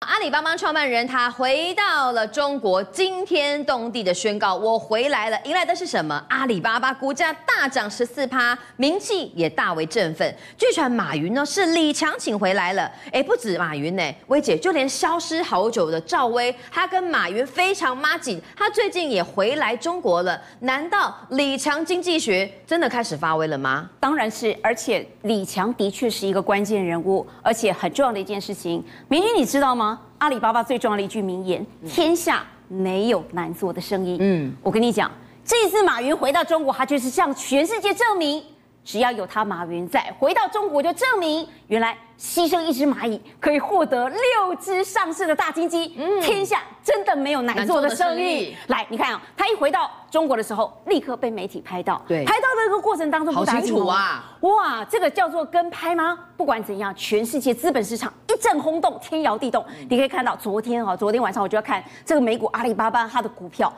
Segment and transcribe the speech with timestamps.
[0.00, 6.22] 阿里巴巴创办人他回到了中国，惊天动地的宣告：“我回来了。”迎来的是什么？
[6.28, 10.36] 阿里巴巴股价大涨十四趴，名气也大为振奋。
[10.58, 12.92] 据传马云呢是李强请回来了。
[13.10, 20.38] 哎，不止马云呢，薇姐就连消失好久的赵薇，她跟马云非常妈紧，他最近也回来中国了。
[20.60, 23.88] 难道李强经济学真的开始发威了吗？
[23.98, 28.84] 当然是，而且李强的确是一个关键人物，而且很重要的一件事情。
[29.08, 29.85] 明君，你知道吗？
[30.18, 35.10] 阿里巴巴最重要的一句名言：“天下没有难做的生意。”嗯，我跟你讲，
[35.44, 38.42] 这一次马云回到中国，他就是向全世界证明。
[38.84, 45.92] 只要有他马云在，回到中国就证明，原来牺牲一只蚂蚁可以获得六只上市的大金鸡。
[45.98, 48.56] 嗯，天下真的没有难做的生意。
[48.68, 52.00] 来，你看啊，他一回到中国的时候，立刻被媒体拍到。
[52.06, 54.24] 对，拍到的这个过程当中不打紧，好清楚啊！
[54.40, 56.18] 哇，这个叫做跟拍吗？
[56.36, 59.64] 不管怎样，全世界资本市场一阵轰动，天摇地动。
[59.88, 63.72] 你可以看到，昨天啊，昨天晚上我就要看这个美股阿里巴巴它的股票。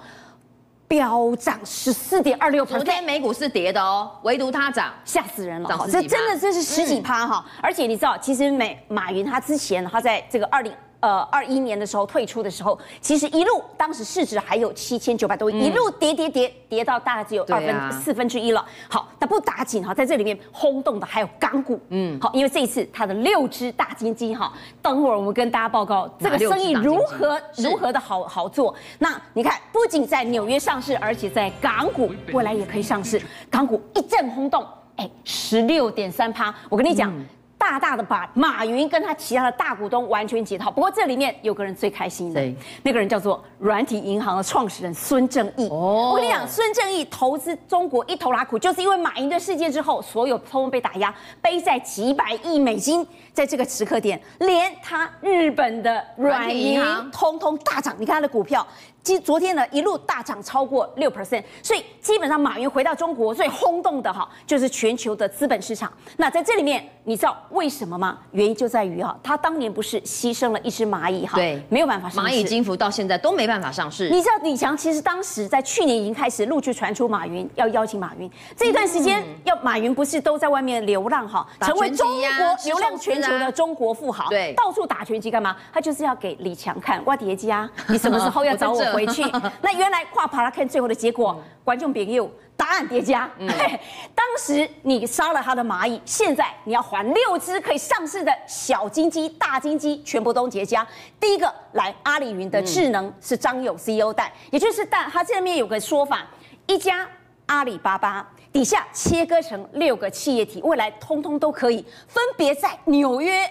[0.86, 5.86] 飙涨十四点二六，昨天美股是跌的哦，唯独它涨，吓死人了！
[5.92, 10.72] 这真的这是十几趴哈，而且你知道，其实美马云他之前他在这个二零。
[11.00, 18.66] 呃，二一年的时候退出的时候，其实一路当时市值还有七千九百多亿，一路跌跌跌跌到大概只有二分四分之一了。
[18.88, 28.74] 好，那不打紧哈，在这里面轰动的还有港股，嗯，好，因为这一次它的六只大金鸡哈，等会儿我们跟大家报告这个生意如何如何的好好做。
[28.98, 37.12] 那你看，不仅在纽约上市，而且在港股未来也可以上市，港股一阵轰动，哎，十六点三趴，我跟你讲。
[37.69, 40.70] 大大的把马云跟他其他的大股东完全解套。
[40.70, 42.42] 不过这里面有个人最开心的，
[42.83, 45.69] 那个人叫做软体银行的创始人孙正义。
[45.69, 57.94] 哦，我跟你讲，孙正义投资中国一头拉苦，就是因为马云的事件之后，所有通通被打压，背债几百亿美金，在这个时刻点，连他日本的软银通通大涨。
[57.98, 58.66] 你看他的股票。
[59.04, 65.90] 其实昨天呢，一路大涨超过六 percent，所以基本上马云回到中国最轰动的哈，就是全球的资本市场。
[66.18, 68.18] 那在这里面，你知道为什么吗？
[68.33, 72.30] 原因就在于哈，他当年不是牺牲了一只蚂蚁哈，对，没有办法上市。
[72.30, 74.11] 蚂蚁金服到现在都没办法上市。
[74.11, 85.56] 你知道李强其实当时在去年已经开始陆续传出马云要邀请马云，这一段时间要马云不是都在外面流浪哈，成为中国流浪全球的中国富豪，对，到处打拳击干嘛？
[85.73, 88.98] 他就是要给李强看，我叠加，你什么时候要 找我？
[88.98, 89.23] 回去，
[89.63, 93.31] 那原来跨爬拉看最后的结果，观众朋友答案叠加。
[93.39, 93.47] 嗯、
[94.13, 100.85] 当时你杀了他的蚂蚁，现在你要还六只可以上市的小金鸡、大金鸡，全部都叠加。
[101.20, 106.27] 第一个来阿里云的智能是张勇 CEO 带，也就是但他这里面有个说法，
[106.67, 107.07] 一家
[107.47, 113.48] 阿里巴巴底下切割成六个企业体，未来通通都可以分别在纽约。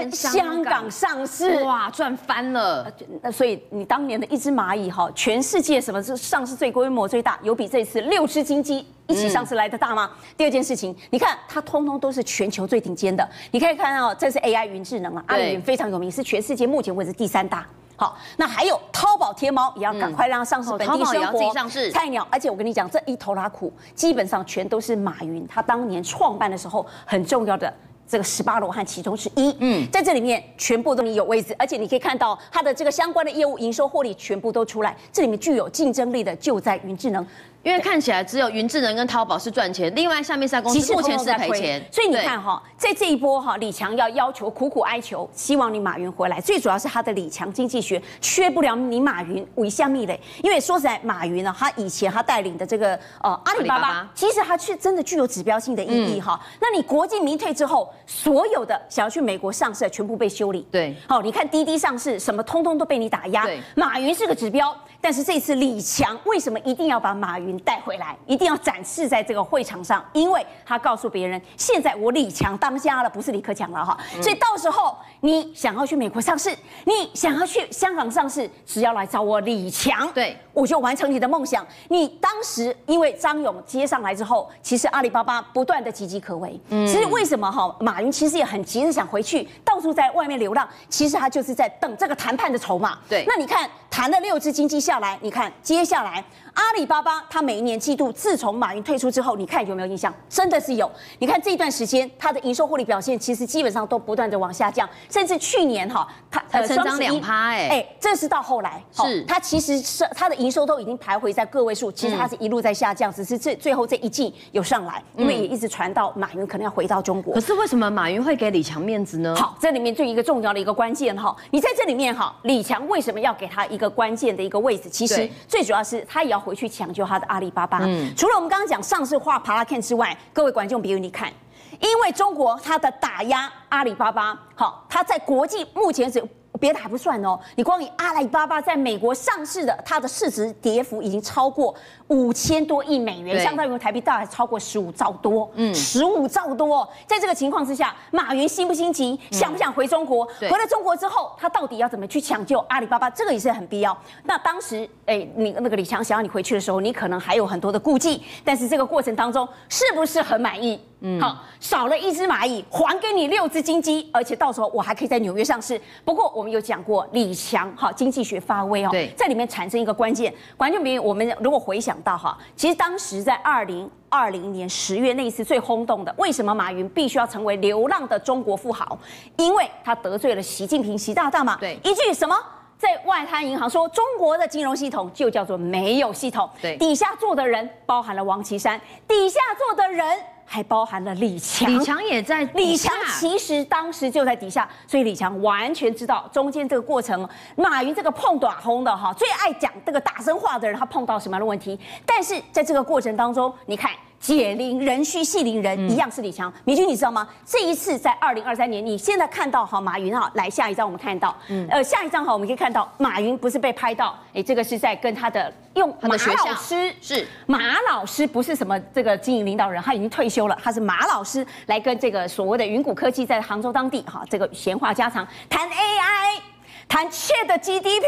[0.00, 2.90] 跟香港上市，哇，赚翻了！
[3.22, 7.38] 那所以你当年的一只蚂蚁哈，全世界什么是上市最规模最大？
[7.42, 10.10] 有比这次六只金鸡一起上市来的大吗？
[10.12, 13.26] 嗯、第二件事情，你看它通通都是全球最顶尖的。
[13.52, 17.64] 你可以看到，这是 AI 云智能啊，阿里云非常有名，是全世界目前为止第三大。
[17.96, 21.90] 好，那还有淘宝、天猫也要赶快让它上市，本地生活，嗯、也要自己上市。
[21.92, 27.72] 菜鸟，而且我跟你讲，这一头拉苦，基本上全都是马云他当年创办的时候很重要的。
[28.06, 37.26] 这个十八罗汉其中之一，嗯，在这里面全部都你有位置，而且你可以看到它的这个相关的业务营收获利全部都出来，这里面具有竞争力的就在云智能。
[37.64, 50.20] 因为看起来只有云智能跟淘宝是赚钱，另外下面三公司目前是赔钱，所以你看哈，在这一波哈，李强要要求苦苦哀求，希望你马云回来，最主要是他的李强经济学缺不了你马云为虾米嘞？
[50.42, 56.38] 因为说实在，马云呢，他以前他带领的这个呃阿里巴巴，其实他是真的具有指标性的意义哈。
[56.60, 64.76] 那你国进民退之后，所有的想要去美国上市的全部被修理，对，好，你看滴滴上市，什么通通都被你打压，马云是个指标。
[65.04, 70.02] 但是这次李强为什么一定要把马云带回来，一定要展示在这个会场上？
[70.14, 73.94] 因为他告诉别人，现在我李强当家了，不是李克强了哈。
[74.22, 76.56] 所以到时候你想要去美国上市，
[76.86, 81.66] 你想要去香港上市，只要来找我李强，对，我就完成你的梦想。
[81.88, 86.58] 你当时因为张勇接上来之后，其实阿里巴巴不断的岌岌可危。
[86.70, 87.76] 嗯，其实为什么哈？
[87.78, 92.98] 马云其实也很急着想回去，到处在外面流浪，其实他就是在等这个谈判的筹码。
[93.06, 93.68] 对，那你看。
[93.96, 96.24] 谈了六只经济下来，你看接下来
[96.54, 100.12] 阿里巴巴，它每一年季度自从马云退出之后，你看有没有印象？
[100.28, 100.90] 真的是有。
[101.20, 117.34] 你看这一段时间，它的营收获利表现其实基本上都不断的往下降，甚至去年哈，它才成长两趴，哎，哎，这是到后来，是它其实是它的营收都已经徘徊在个位数，其实它是一路在下降，只是这最后这一季有上来，因为也一直传到马云可能要回到中国。
[117.34, 119.34] 可是为什么马云会给李强面子呢？
[119.36, 124.88] 好，这里面最一个重要的一个关键哈，你在这里面哈，李强为什么要给他一个关键的一个位置？
[124.88, 127.80] 其实最主要是他也要回去抢救他的阿里巴巴。
[127.82, 131.32] 嗯，除了我们刚刚讲上市化 Paracon 之外，各位观众，比如你看。
[131.80, 136.24] 因为中国它的打压阿里巴巴，好，它在国际目前是
[136.64, 141.74] 别的还不算哦，你光以阿里巴巴在美国上市的，它的市值跌幅已经超过
[142.08, 146.88] 五千多亿美元，相当于台币大概超过十五兆多，嗯，十五兆多。
[147.06, 150.24] 在这个情况之下，马云心不心急，想不想回中国？
[150.40, 153.10] 回了中国之后，他到底要怎么去抢救阿里巴巴？
[153.10, 153.94] 这个也是很必要。
[154.22, 160.80] 那当时，哎，你那个李强想要你回去的时候，你可能还有很多的顾忌，但是这个过程当中是不是很满意？
[161.06, 165.78] 嗯，好，少了一只蚂蚁，还给你六只金鸡，而且到时候我还可以在纽约上市。
[166.02, 178.98] 不过我们有讲过，李强哈经济学发威哦，对，在里面产生一个关键，关键比如我们如果回想到哈，其实当时在二零二零年十月那一次最轰动的，为什么马云必须要成为流浪的中国富豪？
[179.36, 182.36] 因为他得罪了习近平习大大嘛，对，一句什么？
[182.76, 186.48] 在外滩银行说，中国的金融系统就叫做没有系统。
[186.60, 188.78] 对，底下坐的人包含了王岐山，
[189.08, 190.04] 底下坐的人
[190.44, 191.68] 还包含了李强。
[191.68, 197.28] 李强也在，李强其实当时就在底下，所以李强完全知道中间这个过程。
[197.56, 201.78] 马云这个碰短轰的哈，最爱讲这个大声话的人，他碰到什么样的问题？
[202.06, 203.90] 但是在这个过程当中，你看。
[204.24, 206.50] 解铃人须系铃人，一样是李强。
[206.64, 207.28] 明君，你知道吗？
[207.44, 211.36] 这一次在二零二三年，你现在看到哈马云哈，来下一张我们看到，
[211.68, 226.40] 呃，下一张哈我们可以看到马云不是被拍到，哎，这个是在跟他的用马老师是马老师，不是什么这个经营领导人，他已经退休了，他是马老师来跟这个所谓的云谷科技在杭州当地哈这个闲话家常，谈 AI，
[226.88, 228.06] 谈 ChatGPT。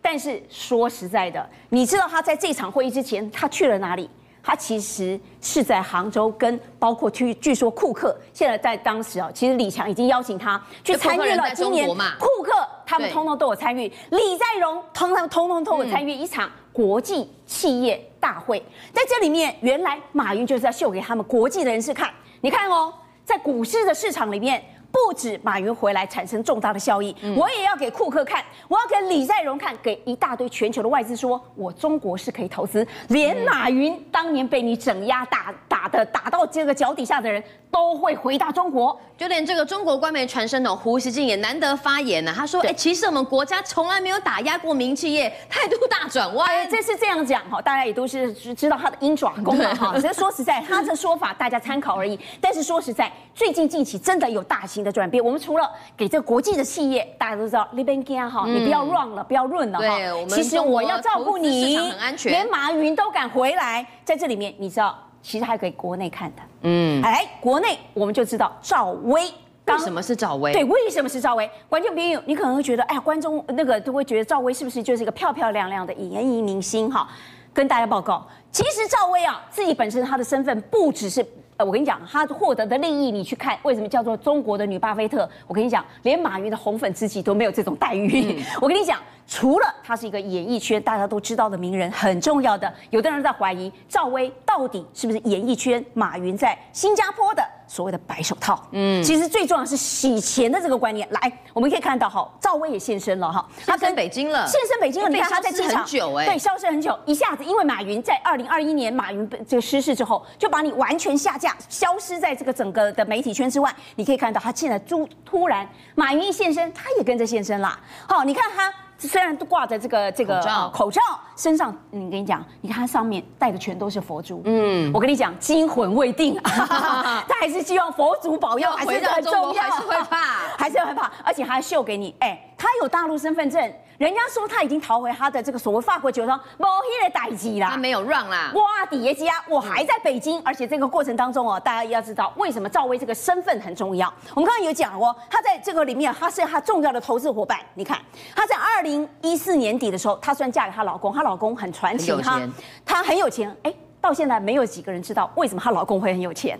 [0.00, 4.08] 但是说实在的，你知道他在这场会议之前他去了哪里？
[4.42, 11.88] 他其实是在杭州，跟包括据据说库克现在在当时啊，其实李强已经邀请他去参与了今年
[12.18, 12.52] 库克
[12.86, 22.92] 他们通通都有参与，李在镕通通通通都有参与一场国际企业大会，在这里面原来马云就是要秀给他们国际的人士看，你看哦，
[23.24, 24.62] 在股市的市场里面。
[24.92, 32.86] 不止马云回来产生重大的效益，我也要给库克看，我要给李在镕看，给一大堆全球的外资说，我中国是可以投资。
[33.08, 38.98] 连马云当年被你整压打打的打到这个脚底下的人，都会回到中国。
[39.16, 49.92] 就连这个中国官媒传声筒胡锡进也难得发言呢，他说：“哎，其实我们国家从来没有打压过民企业，态度大转弯。”这是这样讲哈，大家也都是知道他的鹰爪功了哈。
[50.00, 52.18] 只是说实在，他这说法大家参考而已。
[52.40, 54.79] 但是说实在，最近近期真的有大型。
[54.82, 59.98] 的转变，我们除了给这个国际的企业，大家都知道，你别惊哈，你不要 run 了，不要润了哈。
[60.28, 61.78] 其实我要照顾你，
[62.24, 66.42] 连马云都敢回来，在这里面，你知道，其实还给国内看的。
[66.62, 69.22] 嗯，哎，国内我们就知道赵薇，
[69.66, 70.52] 为什么是赵薇？
[70.52, 71.50] 对，为什么是赵薇？
[71.68, 76.90] 观众朋友，你可能会觉得，哎呀，观众那个都会觉得赵薇是不是就是一个漂漂亮亮的演艺明星？
[76.90, 77.08] 哈，
[77.52, 81.26] 跟大家报告，其实赵薇啊，自己本身她的身份不只是。
[81.64, 85.28] 我跟你讲，他获得的利益，你去看为什么叫做中国的女巴菲特？
[85.46, 88.36] 我跟你讲，连马云的红粉知己都没有这种待遇。
[88.38, 88.98] 嗯、 我跟你讲。
[89.32, 98.60] 除了他是一个演艺圈大家都知道的名人，很重要的，有的人在怀疑赵薇到底是不是演艺圈马云在新加坡的所谓的白手套。
[98.72, 101.06] 嗯，其实最重要的是洗钱的这个观念。
[101.12, 105.08] 来，我们可以看到哈，赵薇也现身了哈，他跟北京了，现身北京了。
[105.08, 113.72] 你看他在机场很久哎，对，消失很久，一下子因为马云在二零二一年马云这个失事之后，就把你完全下架，消失在这个整个的媒体圈之外。
[113.94, 117.78] 你可以看到他现在突突然马云一现身，他也跟着现身啦。
[118.08, 118.74] 好，你看他。
[119.08, 120.40] 虽然都挂着这个这个
[120.72, 121.00] 口罩，
[121.36, 124.42] 身上，你跟你讲，你看它上面戴的全都是佛珠。
[124.44, 130.16] 嗯，我跟你讲，惊魂未定， 他还是希望佛祖保佑，还是很重要，还是会怕，
[130.58, 133.72] 还是会怕，而且还秀给你，哎，他有大陆身份证。
[134.00, 136.66] 人家说他已经逃回他的这个所谓法国酒庄，没
[137.02, 138.50] 那个代志啦，他没有让啦。
[138.54, 144.10] 哇，底下家我还在北京，而且这个过程当中哦，大家要知道为什么赵薇这个身份很重要。
[144.34, 147.60] 我们刚刚有讲哦，他在这个里面，他是他重要的投资伙伴。
[147.74, 148.00] 你看，
[148.34, 152.40] 她在二零一四年底的时候，她虽然嫁给她老公，她老公很传奇哈，
[152.86, 153.74] 他很有钱，哎。
[154.00, 156.58] 到现在没有几个人知道为什么她老公会很有钱。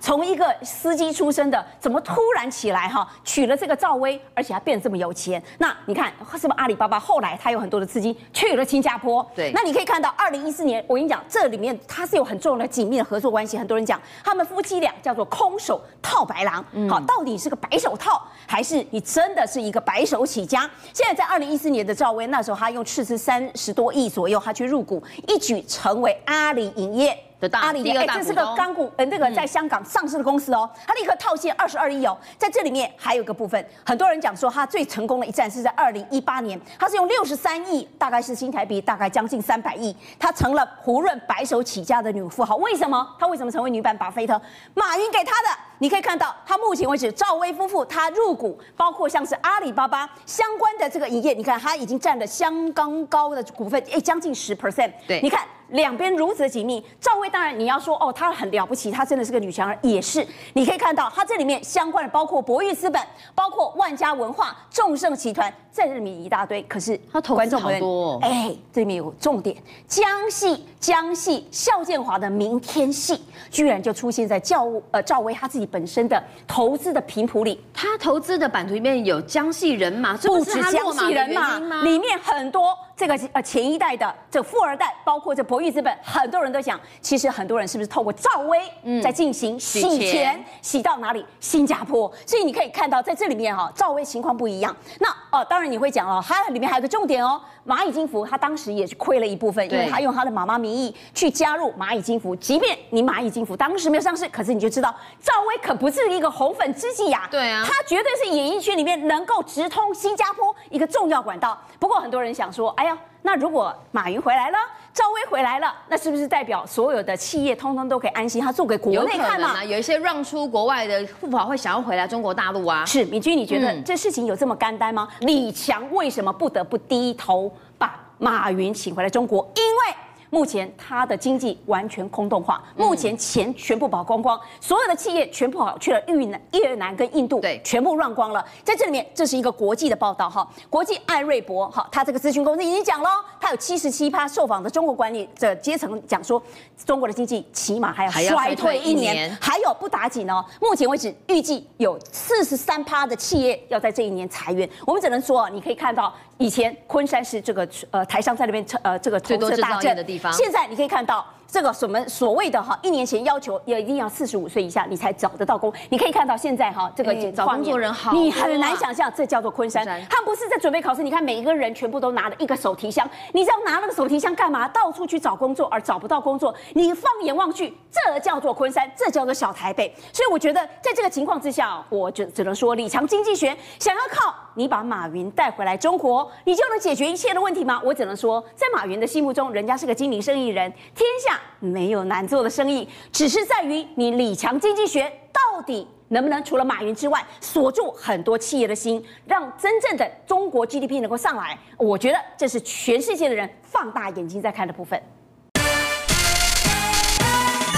[0.00, 5.42] 从、嗯、 一个司机出身的，怎么突然起来哈娶了这个赵薇，而且还变得这么有钱？
[5.58, 9.26] 那你看是不是阿里巴巴后来他有很多的资金去了新加坡？
[9.34, 13.58] 对，那你可以看到二零一四年，我跟你讲，这里面他是有很重要的紧密的合作关系。
[13.58, 20.68] 很多人讲他们夫妻俩叫做空手套白狼，好，到底是个白手套，还是你真的是一个白手起家？
[20.92, 27.16] 现在在二零一四年的赵薇，那时候他用斥资三十多亿左右，他去入股，一举成为阿里影业。
[27.52, 42.56] 阿里，哎，这是个港股，呃，那个在香港上市的公司哦，它立刻套现二十二亿哦，在这里面还有个部分，很多人讲说他最成功的一战是在二零一八年，他是用六十三亿，大概是新台币，大概将近三百亿，他成了胡润白手起家的女富豪。
[42.56, 43.16] 为什么？
[43.18, 44.38] 他为什么成为女版巴菲特？
[44.74, 54.92] 马云给他的，你可以看到，他目前为止，赵薇夫妇他入股，包括像是阿里巴巴相关的这个营业，你看他已经占了相当高的股份，哎，将近十 percent。
[55.08, 55.40] 对，你看。
[55.72, 60.26] 两边如此的紧密，赵薇当然你要说哦，她很了不起，她真的是个女强人，也是。
[60.54, 63.00] 你可以看到，她这里面相关的包括博裕资本，
[63.34, 66.62] 包括万家文化、众盛集团，在这里面一大堆。
[66.64, 77.60] 可是她投资好多，哎，这里面有重点，江系、江系、肖建华的明天系，居然就出现在赵呃赵薇她自己本身的投资的频谱里。
[77.72, 82.76] 她投资的版图里面有江系人马，不止江系人马，里面很多。
[83.00, 88.60] 这个呃前一代的这富二代，包括这博裕资本，很多人都想，其实很多人是不是透过赵薇
[89.00, 89.80] 在进行洗
[90.10, 91.24] 钱，洗到哪里？
[91.40, 92.12] 新加坡。
[92.26, 94.76] 所以你可以看到在这里面哈，赵薇情况不一样。
[94.98, 102.36] 那哦，当然你会讲哦，它里面还有个重点哦，蚂蚁金服他当时也是亏了一部分，因为他用他的妈妈名义去加入蚂蚁金服。
[102.36, 107.26] 即便你蚂蚁金服当时没有上市，可是你就知道赵薇可不是一个红粉知己呀。
[107.30, 111.58] 对啊，他绝对是演艺圈里面能够直通新加坡一个重要管道。
[111.78, 112.89] 不过很多人想说，哎呀。
[113.22, 114.58] 那如果马云回来了，
[114.94, 118.42] 赵薇回来了，那是不是代表所有的企业通通都可以安心？
[118.42, 119.62] 他做给国内看嘛？
[119.64, 122.84] 有一些让出国外的富豪会想要回来中国大陆啊？
[122.86, 125.08] 是，敏君，你觉得这事情有这么干单吗？
[125.20, 129.46] 嗯、李强为什么不得不低头把马云请回来中国？
[129.56, 129.96] 因为。
[130.30, 138.44] 目前它的经济完全空洞化，目前钱全部跑光光，所有的企业全部跑去了越南、越南跟印度，对，全部乱光了。
[138.64, 143.10] 在这里面，这是一个国际的报道哈，国际艾瑞博哈，他这个咨询公司已经讲了，
[143.40, 146.40] 他有七十七趴受访的中国管理者阶层讲说，
[146.86, 150.44] 中国的经济起码还要衰退一年，还有不打紧哦。
[150.60, 154.68] 目前为止，预计有四十三趴的企业要在这一年裁员。
[154.86, 156.14] 我们只能说，你可以看到。
[156.40, 161.24] 以前昆山是这个呃台商在那边呃这个投资大镇的地方，现在你可以看到。
[161.52, 165.72] 这个什么所谓的哈，一年前要求也一定要四十五岁以下你才找得到工。
[165.88, 169.84] 你可以看到现在哈，这个找工作人好，你很难想象这叫做昆山。
[170.08, 174.68] 他不是在准备考试，你看每一个人全部都拿着一个手提箱，你知道拿那个手提箱干嘛？
[174.68, 176.54] 到处去找工作而找不到工作。
[176.74, 179.92] 你放眼望去，这叫做昆山，这叫做小台北。
[180.12, 187.80] 所以我觉得在这个情况之下，我就只能说李强经济学想要靠你把马云带回来中国，你就能解决一切的问题吗？
[187.82, 191.40] 我只能说，在马云的心目中，人家是个精明生意人，天下。
[191.60, 201.58] 没有难做的生意，只是在于你李强经济学到底能不能除了马云之外锁住很多企业的心，让真正的中国 GDP 能够上来。
[201.78, 205.02] 我觉得这是全世界的人放大眼睛在看的部分。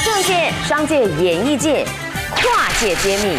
[0.04, 1.84] 政界、商界、演艺界
[2.34, 3.38] 跨界揭秘，